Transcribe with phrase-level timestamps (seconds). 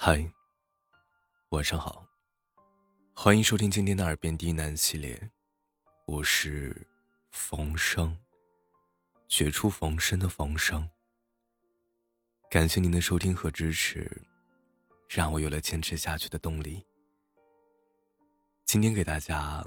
[0.00, 0.24] 嗨，
[1.48, 2.06] 晚上好，
[3.16, 5.20] 欢迎收听今天的《耳边低喃》系列，
[6.06, 6.86] 我是
[7.32, 8.16] 冯生，
[9.26, 10.88] 绝处逢生的冯生。
[12.48, 14.08] 感谢您的收听和支持，
[15.08, 16.86] 让我有了坚持下去的动力。
[18.66, 19.66] 今天给大家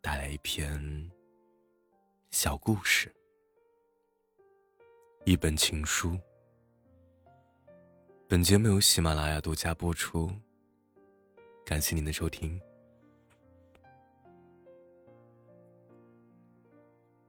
[0.00, 1.10] 带来一篇
[2.30, 3.14] 小故事，
[5.26, 6.18] 一本情书。
[8.30, 10.30] 本节目由喜马拉雅独家播出，
[11.66, 12.60] 感谢您的收听。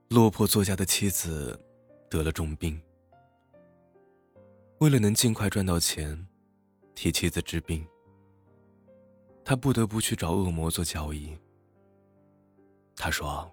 [0.10, 1.60] 落魄作家的妻子
[2.08, 2.80] 得了重病，
[4.78, 6.28] 为了能尽快赚到钱，
[6.94, 7.84] 替妻子治病，
[9.44, 11.36] 他不得不去找恶魔做交易。
[12.96, 13.52] 他说：“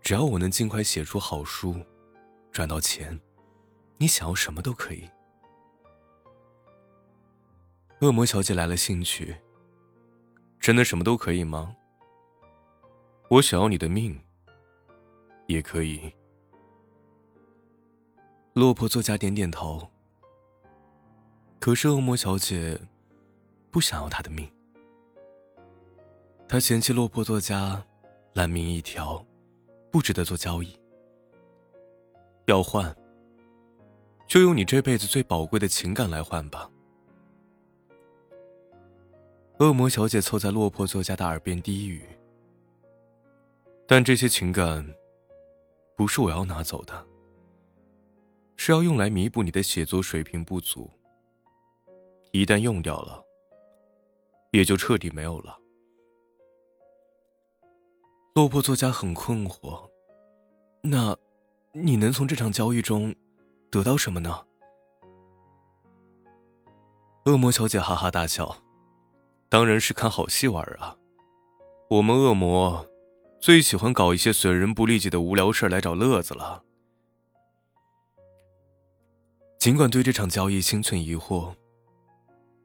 [0.00, 1.74] 只要我能尽快写出好书，
[2.52, 3.20] 赚到钱，
[3.98, 5.02] 你想要什么都可以。”
[8.00, 9.36] 恶魔小姐来了兴趣。
[10.60, 11.74] 真的什么都可以吗？
[13.30, 14.20] 我想要你的命，
[15.46, 16.12] 也可以。
[18.52, 19.88] 落魄作家点点头。
[21.58, 22.78] 可是恶魔小姐
[23.70, 24.50] 不想要他的命。
[26.48, 27.84] 她嫌弃落魄作家
[28.34, 29.24] 烂命一条，
[29.90, 30.78] 不值得做交易。
[32.44, 32.94] 要换，
[34.28, 36.70] 就用你这辈子最宝贵的情感来换吧。
[39.58, 42.06] 恶魔小姐凑在落魄作家的耳边低语
[43.88, 44.86] ：“但这些情感，
[45.96, 47.06] 不是我要拿走的，
[48.56, 50.90] 是要用来弥补你的写作水平不足。
[52.32, 53.24] 一旦用掉了，
[54.50, 55.58] 也就彻底没有了。”
[58.34, 59.88] 落魄作家很困惑
[60.84, 61.16] ：“那，
[61.72, 63.14] 你能从这场交易中
[63.70, 64.44] 得到什么呢？”
[67.24, 68.54] 恶魔小姐哈哈大笑。
[69.56, 70.94] 当然是看好戏玩啊！
[71.88, 72.86] 我们恶魔
[73.40, 76.62] 最喜欢搞一些损人不利己的无聊事来找乐子了。
[79.58, 81.54] 尽管对这场交易心存疑惑，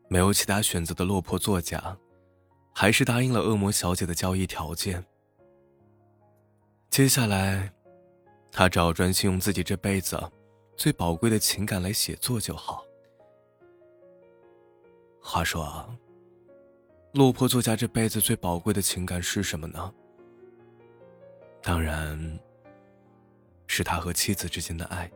[0.09, 1.97] 没有其他选择的落魄作家，
[2.73, 5.05] 还是答应了恶魔小姐的交易条件。
[6.89, 7.71] 接下来，
[8.51, 10.21] 他只要专心用自己这辈子
[10.75, 12.83] 最宝贵的情感来写作就好。
[15.21, 15.87] 话说啊。
[17.13, 19.93] 落魄作家这辈子最宝贵的情感是什么呢？
[21.61, 22.39] 当然，
[23.67, 25.11] 是他和妻子之间的爱。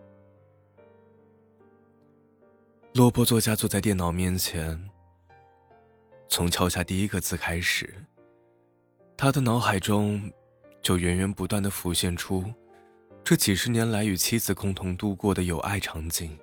[2.96, 4.90] 落魄作家坐在电脑面前，
[6.28, 7.94] 从敲下第一个字开始，
[9.16, 10.30] 他的脑海中
[10.82, 12.44] 就源源不断的浮现出
[13.24, 16.38] 这几十年来与妻子共同度过的有爱场景，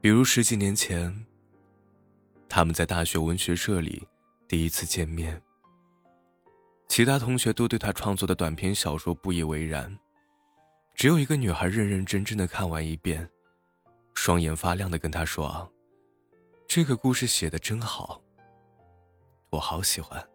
[0.00, 1.24] 比如十几年前。
[2.48, 4.06] 他们在大学文学社里
[4.48, 5.40] 第一次见面。
[6.88, 9.96] 其他同学都对他创作的短篇小说不以为然，
[10.94, 13.28] 只有一个女孩认认真真的看完一遍，
[14.14, 15.70] 双眼发亮的跟他说
[16.66, 18.20] ：“这个故事写的真好，
[19.50, 20.26] 我好喜欢。”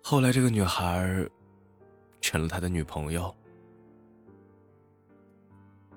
[0.00, 1.28] 后来，这个女孩
[2.20, 3.34] 成了他的女朋友，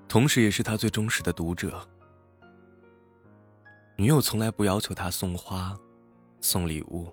[0.08, 1.88] 同时也是他最忠实的读者。
[4.00, 5.76] 女友从来不要求他送花、
[6.40, 7.12] 送礼物，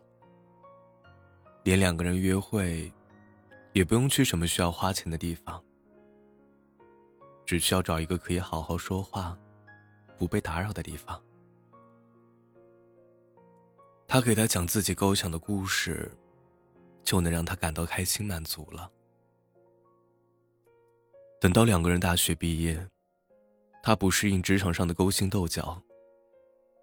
[1.63, 2.93] 连两个人约会，
[3.73, 5.63] 也不用去什么需要花钱的地方，
[7.43, 9.35] 只需要找一个可以好好说话、
[10.15, 11.19] 不被打扰的地方。
[14.07, 16.15] 他给他讲自己构想的故事，
[17.03, 18.91] 就能让他感到开心满足了。
[21.41, 22.87] 等到两个人大学毕业，
[23.81, 25.81] 他不适应职场上的勾心斗角。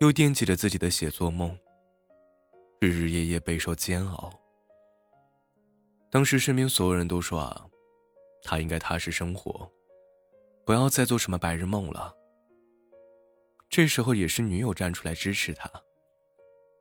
[0.03, 1.57] 又惦记着自己的写作梦，
[2.81, 4.33] 日日夜夜备受煎熬。
[6.11, 7.71] 当时身边所有人都说啊，
[8.43, 9.71] 他应该踏实生活，
[10.67, 12.13] 不要再做什么白日梦了。
[13.71, 15.71] 这时候也是女友站出来支持他，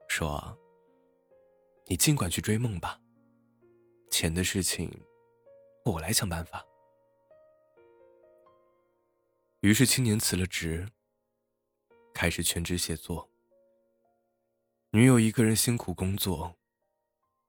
[0.08, 0.58] 说
[1.86, 3.00] ：“你尽管去追梦吧，
[4.10, 4.92] 钱的事情，
[5.86, 6.66] 我来想办法。”
[9.62, 10.90] 于是青年辞了职。
[12.14, 13.30] 开始全职写作，
[14.92, 16.56] 女友一个人辛苦工作，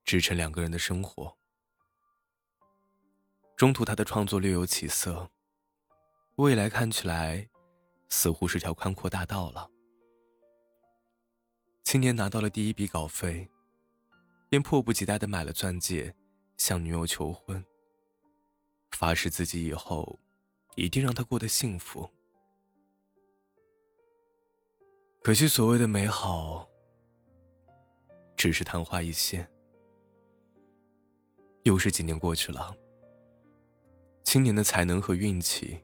[0.05, 1.37] 支撑两个人的生活。
[3.57, 5.31] 中途他的创作略有起色，
[6.37, 7.49] 未来看起来
[8.09, 9.71] 似乎是条宽阔大道了。
[11.85, 13.49] 青年拿到了第一笔稿费，
[14.49, 16.15] 便迫不及待的买了钻戒，
[16.57, 17.65] 向女友求婚，
[18.93, 20.19] 发誓自己以后
[20.77, 22.11] 一定让她过得幸福。
[25.25, 26.69] 可惜所谓的美好，
[28.37, 29.49] 只是昙花一现。
[31.63, 32.77] 又是几年过去了，
[34.25, 35.81] 青年的才能和运气，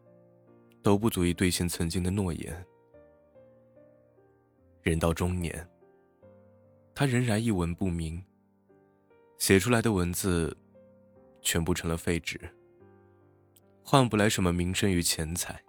[0.82, 2.66] 都不足以兑现曾经的诺言。
[4.82, 5.68] 人到中年，
[6.92, 8.20] 他仍然一文不名，
[9.38, 10.56] 写出来的文字，
[11.42, 12.40] 全部成了废纸，
[13.84, 15.62] 换不来什么名声与钱财。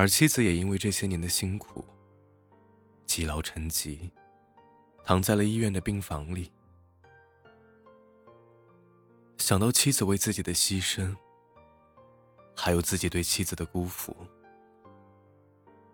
[0.00, 1.84] 而妻子也因为这些年的辛苦，
[3.04, 4.10] 积劳成疾，
[5.04, 6.50] 躺在了医院的病房里。
[9.36, 11.14] 想到妻子为自己的牺牲，
[12.56, 14.16] 还有自己对妻子的辜负，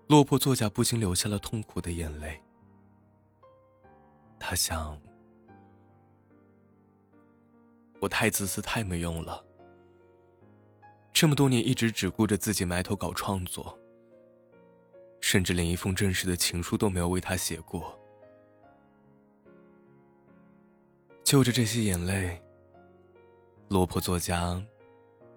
[0.07, 2.41] 落魄作家不禁流下了痛苦的眼泪。
[4.39, 4.97] 他想：
[7.99, 9.45] 我太自私，太没用了。
[11.13, 13.77] 这么多年一直只顾着自己埋头搞创作。
[15.29, 17.99] 甚至连一封正式的情书都没有为他写过。
[21.25, 22.41] 就着这些眼泪，
[23.67, 24.65] 落魄作家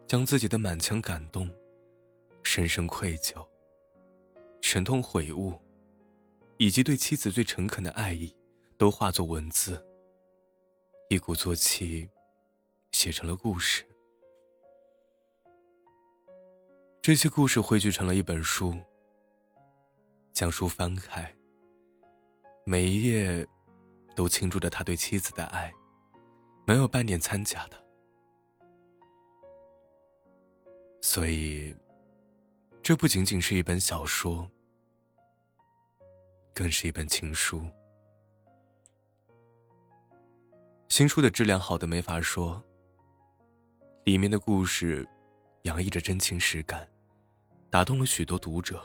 [0.06, 1.50] 将自己的满腔感动、
[2.44, 3.44] 深深愧疚、
[4.62, 5.60] 沉痛悔悟，
[6.58, 8.32] 以及对妻子最诚恳的爱意，
[8.78, 9.84] 都化作文字，
[11.10, 12.08] 一鼓作气，
[12.92, 13.84] 写成了故事。
[17.02, 18.80] 这些故事汇聚成了一本书。
[20.40, 21.36] 将书翻开，
[22.64, 23.46] 每一页
[24.16, 25.70] 都倾注着他对妻子的爱，
[26.66, 27.86] 没有半点掺假的。
[31.02, 31.76] 所以，
[32.82, 34.50] 这不仅仅是一本小说，
[36.54, 37.62] 更是一本情书。
[40.88, 42.64] 新书的质量好的没法说，
[44.06, 45.06] 里面的故事
[45.64, 46.90] 洋溢着真情实感，
[47.70, 48.82] 打动了许多读者。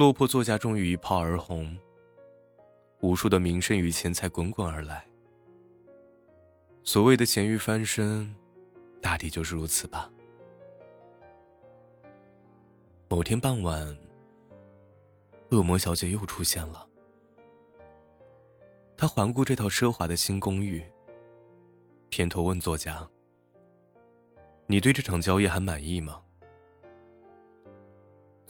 [0.00, 1.76] 落魄作家终于一炮而红，
[3.00, 5.06] 无数的名声与钱财滚滚而来。
[6.82, 8.34] 所谓的咸鱼翻身，
[9.02, 10.10] 大抵就是如此吧。
[13.10, 13.94] 某天傍晚，
[15.50, 16.88] 恶魔小姐又出现了。
[18.96, 20.82] 她环顾这套奢华的新公寓，
[22.08, 23.06] 偏头问作家
[24.66, 26.22] ：“你对这场交易还满意吗？”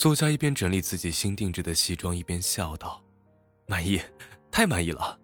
[0.01, 3.05] 作家一边整理自己新定制的西装，一边笑道
[3.69, 4.01] ：“满意，
[4.51, 5.21] 太满意了！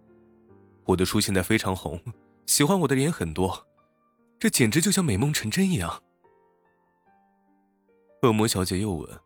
[0.85, 1.99] 我的书现在非常红，
[2.45, 3.67] 喜欢我的人很多，
[4.39, 6.03] 这简直就像美梦成真一样。”
[8.21, 9.19] 恶魔小姐又问：“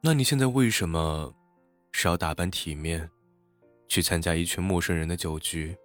[0.00, 1.34] 那你现在为什么
[1.92, 3.10] 是要打扮体面，
[3.88, 5.76] 去参加一群陌生人的酒局，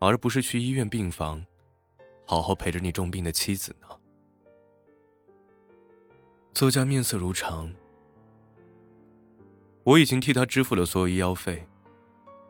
[0.00, 1.44] 而不是去医院病房，
[2.24, 3.88] 好好陪着你重病的妻子呢？”
[6.56, 7.70] 作家面色如常。
[9.84, 11.68] 我已经替他支付了所有医药费，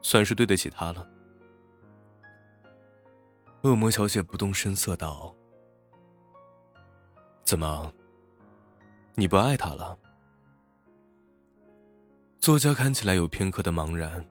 [0.01, 1.05] 算是对得起他了。
[3.63, 5.35] 恶魔小姐不动声色道
[7.43, 7.93] ：“怎么，
[9.17, 9.99] 你不爱他了？”
[12.39, 14.25] 作家看起来有片刻的茫然，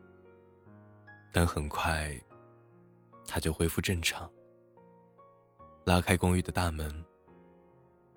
[1.33, 2.17] 但很快，
[3.27, 4.31] 他就恢复正常，
[5.83, 7.03] 拉开公寓的大门，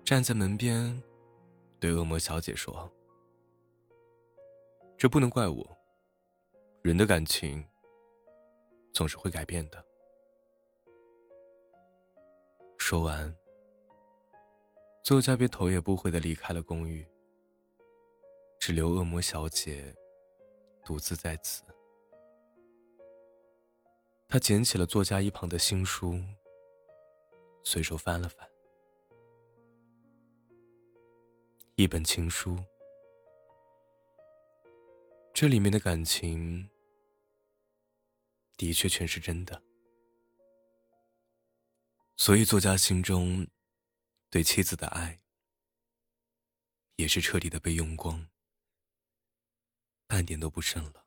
[0.05, 1.03] 站在门边。
[1.79, 2.91] 对恶魔小姐说
[4.97, 5.77] ：“这不能怪我。
[6.81, 7.65] 人的感情
[8.93, 9.85] 总是会改变的。”
[12.77, 13.33] 说完，
[15.03, 17.07] 作家便头也不回的离开了公寓，
[18.59, 19.95] 只留恶魔小姐
[20.83, 21.63] 独自在此。
[24.27, 26.19] 他捡起了作家一旁的新书，
[27.63, 28.48] 随手翻了翻。
[31.79, 32.61] 一本情书，
[35.33, 36.69] 这里面的感情
[38.57, 39.63] 的确全是真的，
[42.17, 43.47] 所以作家心中
[44.29, 45.21] 对妻子的爱
[46.97, 48.27] 也是彻底的被用光，
[50.05, 51.05] 半点都不剩了。